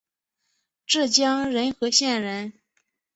[0.87, 2.53] 浙江仁和县人。